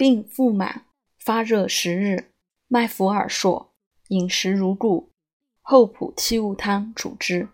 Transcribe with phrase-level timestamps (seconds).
[0.00, 0.86] 病腹满，
[1.18, 2.32] 发热十日，
[2.68, 3.66] 脉浮耳数，
[4.08, 5.12] 饮食如故。
[5.60, 7.50] 厚朴气物汤主之。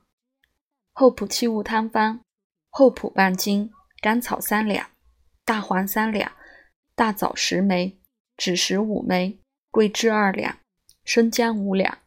[0.93, 2.21] 厚朴气物汤方：
[2.71, 4.91] 厚朴半斤，甘草三两，
[5.45, 6.31] 大黄三两，
[6.95, 7.99] 大枣十枚，
[8.37, 9.41] 枳实五枚，
[9.73, 10.61] 桂枝二两，
[11.03, 11.99] 生姜五两。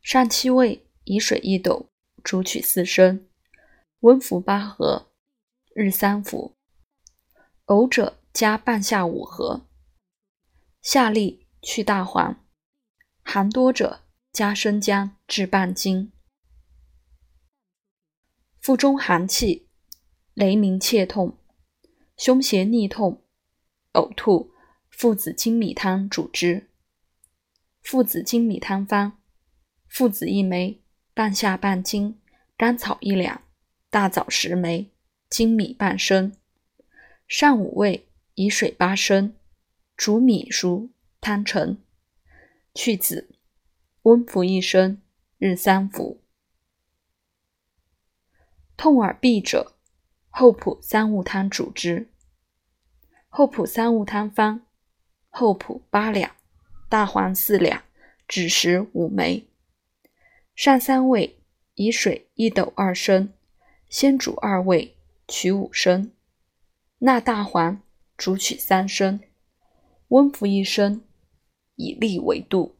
[0.00, 1.90] 上七味，以水一斗，
[2.22, 3.26] 煮取四升，
[3.98, 5.10] 温服八合，
[5.74, 6.54] 日三服。
[7.66, 9.66] 呕者加半夏五合。
[10.82, 12.44] 下利去大黄，
[13.22, 14.02] 寒多者。
[14.32, 16.10] 加生姜至半斤。
[18.58, 19.68] 腹中寒气、
[20.32, 21.36] 雷鸣切痛、
[22.16, 23.22] 胸胁逆痛、
[23.92, 24.50] 呕吐，
[24.88, 26.70] 附子粳米汤主之。
[27.82, 29.18] 附子粳米汤方：
[29.86, 30.80] 附子一枚，
[31.12, 32.18] 半夏半斤，
[32.56, 33.42] 甘草一两，
[33.90, 34.90] 大枣十枚，
[35.28, 36.34] 粳米半升。
[37.28, 39.36] 上五味，以水八升，
[40.02, 41.78] 煮米熟，汤成，
[42.74, 43.36] 去子。
[44.02, 45.00] 温服一升，
[45.38, 46.20] 日三服。
[48.76, 49.76] 痛耳痹者，
[50.28, 52.08] 厚朴三物汤主之。
[53.28, 54.66] 厚朴三物汤方：
[55.30, 56.34] 厚朴八两，
[56.88, 57.84] 大黄四两，
[58.26, 59.46] 枳实五枚。
[60.56, 61.38] 上三味，
[61.74, 63.32] 以水一斗二升，
[63.88, 64.96] 先煮二味，
[65.28, 66.10] 取五升。
[66.98, 67.80] 纳大黄，
[68.16, 69.20] 煮取三升，
[70.12, 71.00] 温服一升，
[71.76, 72.74] 以利为度。